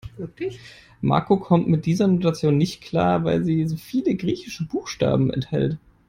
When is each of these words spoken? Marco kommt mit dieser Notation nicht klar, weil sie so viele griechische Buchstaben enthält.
Marco 1.01 1.37
kommt 1.37 1.67
mit 1.67 1.85
dieser 1.85 2.07
Notation 2.07 2.57
nicht 2.57 2.81
klar, 2.81 3.23
weil 3.23 3.43
sie 3.43 3.67
so 3.67 3.75
viele 3.75 4.15
griechische 4.15 4.65
Buchstaben 4.65 5.29
enthält. 5.29 5.77